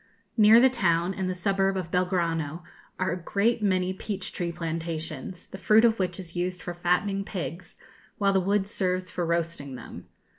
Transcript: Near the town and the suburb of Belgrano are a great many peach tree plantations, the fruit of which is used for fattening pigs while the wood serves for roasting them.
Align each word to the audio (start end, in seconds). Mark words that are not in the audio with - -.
Near 0.35 0.59
the 0.59 0.67
town 0.67 1.13
and 1.13 1.29
the 1.29 1.35
suburb 1.35 1.77
of 1.77 1.91
Belgrano 1.91 2.63
are 2.99 3.11
a 3.11 3.21
great 3.23 3.61
many 3.61 3.93
peach 3.93 4.31
tree 4.33 4.51
plantations, 4.51 5.45
the 5.45 5.59
fruit 5.59 5.85
of 5.85 5.99
which 5.99 6.19
is 6.19 6.35
used 6.35 6.59
for 6.63 6.73
fattening 6.73 7.23
pigs 7.23 7.77
while 8.17 8.33
the 8.33 8.39
wood 8.39 8.65
serves 8.65 9.11
for 9.11 9.27
roasting 9.27 9.75
them. 9.75 10.07